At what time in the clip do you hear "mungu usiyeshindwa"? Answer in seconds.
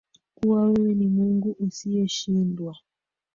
1.07-2.75